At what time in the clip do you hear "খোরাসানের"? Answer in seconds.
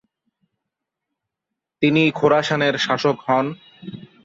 2.11-2.75